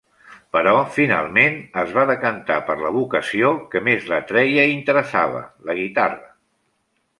[0.55, 6.29] Però finalment es va decantar per la vocació que més l'atreia i interessava, la guitarra.